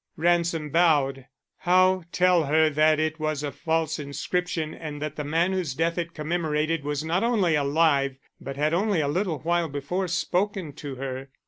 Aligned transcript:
Ransom 0.17 0.71
bowed. 0.71 1.27
How 1.59 2.05
tell 2.11 2.45
her 2.45 2.71
that 2.71 2.99
it 2.99 3.19
was 3.19 3.43
a 3.43 3.51
false 3.51 3.99
inscription 3.99 4.73
and 4.73 4.99
that 4.99 5.15
the 5.15 5.23
man 5.23 5.53
whose 5.53 5.75
death 5.75 5.99
it 5.99 6.15
commemorated 6.15 6.83
was 6.83 7.03
not 7.03 7.23
only 7.23 7.53
alive 7.53 8.15
but 8.39 8.55
had 8.57 8.73
only 8.73 8.99
a 9.01 9.07
little 9.07 9.41
while 9.41 9.69
before 9.69 10.07
spoken 10.07 10.73
to 10.73 10.95
her. 10.95 11.29